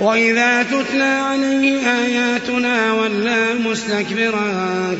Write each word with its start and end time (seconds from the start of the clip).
وإذا 0.00 0.62
تتلى 0.62 1.02
عليه 1.02 1.78
آياتنا 1.78 2.92
ولى 2.92 3.46
مستكبرا 3.64 4.48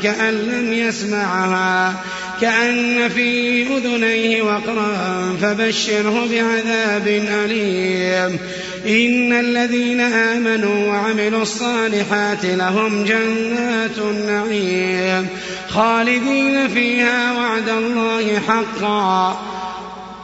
كأن 0.03 0.33
لم 0.33 0.73
يسمعها 0.73 1.93
كأن 2.41 3.09
في 3.09 3.63
أذنيه 3.67 4.41
وقرا 4.41 5.37
فبشره 5.41 6.27
بعذاب 6.31 7.07
أليم 7.45 8.39
إن 8.87 9.33
الذين 9.33 10.01
آمنوا 10.01 10.87
وعملوا 10.87 11.41
الصالحات 11.41 12.45
لهم 12.45 13.03
جنات 13.03 13.97
النعيم 13.97 15.27
خالدين 15.69 16.67
فيها 16.67 17.33
وعد 17.33 17.69
الله 17.69 18.39
حقا 18.47 19.52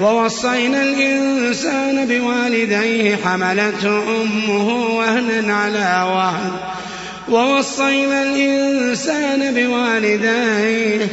ووصينا 0.00 0.82
الإنسان 0.82 2.08
بوالديه 2.08 3.16
حملته 3.16 4.22
أمه 4.22 4.68
وهنا 4.96 5.54
على 5.54 6.10
وهن. 6.14 6.50
ووصينا 7.28 8.22
الإنسان 8.22 9.54
بوالديه 9.54 11.06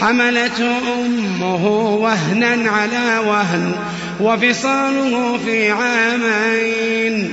حملته 0.00 0.78
أمه 1.04 1.66
وهنا 1.94 2.70
على 2.70 3.28
وهن. 3.28 3.72
وفصاله 4.20 5.38
في 5.46 5.70
عامين. 5.70 7.32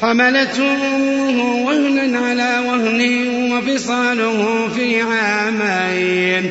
حملته 0.00 0.96
أمه 0.96 1.66
وهنا 1.66 2.18
على 2.18 2.62
وهن 2.68 3.52
وفصاله 3.52 4.68
في 4.76 5.02
عامين. 5.02 6.50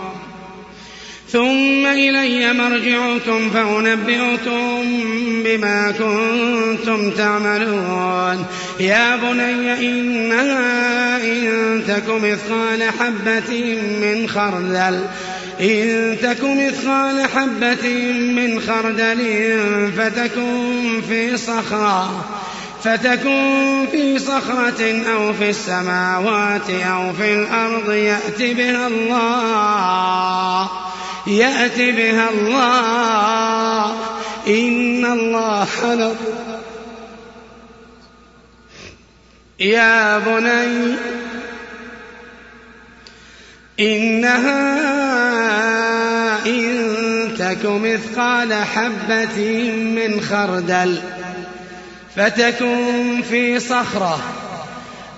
ثم 1.31 1.85
إلي 1.85 2.53
مرجعكم 2.53 3.49
فأنبئكم 3.49 4.83
بما 5.43 5.91
كنتم 5.91 7.11
تعملون. 7.11 8.45
يا 8.79 9.15
بني 9.15 9.89
إنها 9.89 11.17
إن 11.23 11.83
تك 11.87 12.09
مثقال 12.09 12.83
حبة 12.99 13.75
من 14.01 14.29
خردل 14.29 15.05
إن 15.61 16.17
تك 16.21 16.43
مثقال 16.43 17.27
حبة 17.35 17.89
من 18.13 18.61
خردل 18.61 19.19
فتكن 19.97 21.01
في 21.09 21.37
صخرة 21.37 22.25
فتكن 22.83 23.85
في 23.91 24.19
صخرة 24.19 25.03
أو 25.13 25.33
في 25.33 25.49
السماوات 25.49 26.69
أو 26.69 27.13
في 27.13 27.33
الأرض 27.33 27.91
يأت 27.91 28.41
بها 28.41 28.87
الله. 28.87 29.70
يأت 31.31 31.77
بها 31.77 32.29
الله. 32.29 33.95
إن 34.47 35.05
الله 35.05 35.95
لطيف 35.95 36.41
يا 39.59 40.17
بني 40.17 40.95
إنها 43.79 44.81
إن 46.45 47.35
تك 47.39 47.65
مثقال 47.65 48.53
حبة 48.53 49.71
من 49.71 50.21
خردل 50.21 51.01
فتكن 52.15 53.21
في 53.29 53.59
صخرة. 53.59 54.40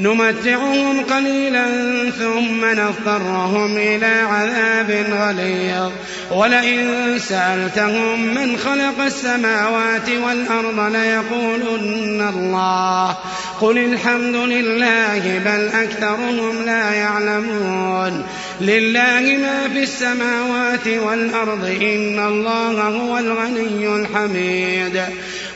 نمتعهم 0.00 1.00
قليلا 1.00 1.66
ثم 2.10 2.64
نضطرهم 2.64 3.76
إلى 3.76 4.06
عذاب 4.06 5.06
غليظ. 5.12 5.92
ولئن 6.30 7.18
سألتهم 7.18 8.34
من 8.34 8.56
خلق 8.56 9.04
السماوات 9.04 10.08
والأرض 10.24 10.92
ليقولن 10.92 12.28
الله. 12.34 13.16
قل 13.60 13.78
الحمد 13.78 14.34
لله 14.34 15.38
بل 15.44 15.68
أكثرهم 15.78 16.64
لا 16.66 16.94
يعلمون. 16.94 18.24
لله 18.60 19.38
ما 19.42 19.68
في 19.72 19.82
السماوات 19.82 20.88
والأرض 20.88 21.64
إن 21.64 22.26
الله 22.28 22.82
هو 22.82 23.18
الغني 23.18 23.96
الحميد. 23.96 25.02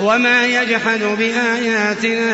وما 0.00 0.46
يجحد 0.46 1.00
بآياتنا 1.18 2.32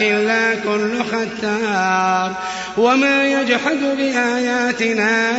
إلا 0.00 0.54
كل 0.54 1.04
ختار. 1.04 2.32
وما 2.76 3.24
يجحد 3.24 3.80
بآياتنا 3.96 5.30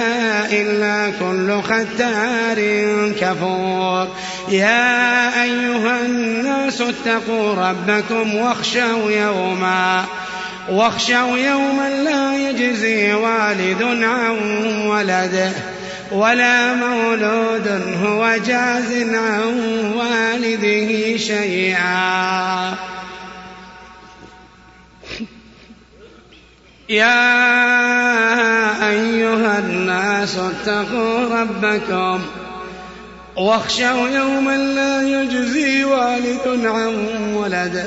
إلا 0.52 1.12
كل 1.20 1.62
ختار 1.62 2.60
كفور. 3.22 4.08
يا 4.50 5.44
أيها 5.44 6.02
الناس 6.06 6.82
اتقوا 6.82 7.54
ربكم 7.54 8.36
واخشوا 8.36 9.12
يوما 9.12 10.06
واخشوا 10.70 11.38
يوما 11.38 11.90
لا 11.90 12.50
يجزي 12.50 13.14
والد 13.14 13.84
عن 14.04 14.38
ولده. 14.88 15.75
ولا 16.12 16.74
مولود 16.74 17.68
هو 18.04 18.38
جاز 18.46 18.92
عن 19.14 19.94
والده 19.96 21.18
شيئا. 21.18 22.76
يا 26.90 27.30
أيها 28.90 29.60
الناس 29.60 30.38
اتقوا 30.38 31.42
ربكم 31.42 32.22
واخشوا 33.38 34.10
يوما 34.10 34.58
لا 34.58 35.02
يجزي 35.02 35.84
والد 35.84 36.66
عن 36.66 36.96
ولده 37.34 37.86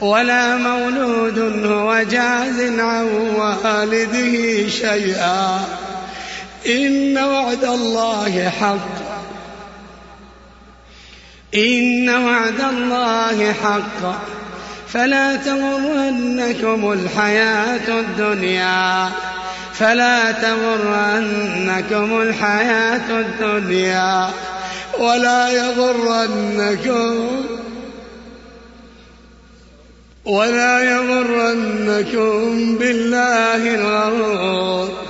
ولا 0.00 0.56
مولود 0.56 1.66
هو 1.66 2.02
جاز 2.10 2.60
عن 2.78 3.06
والده 3.36 4.68
شيئا. 4.68 5.60
إن 6.66 7.18
وعد 7.18 7.64
الله 7.64 8.48
حق. 8.48 9.00
إن 11.54 12.08
وعد 12.08 12.60
الله 12.60 13.52
حق. 13.52 14.22
فلا 14.88 15.36
تغرنكم 15.36 16.92
الحياة 16.92 18.00
الدنيا. 18.00 19.08
فلا 19.74 20.32
تغرنكم 20.32 22.20
الحياة 22.20 23.20
الدنيا. 23.20 24.30
ولا 24.98 25.48
يغرنكم 25.48 27.30
ولا 30.24 30.82
يغرنكم 30.82 32.76
بالله 32.78 33.74
الغرور. 33.74 35.09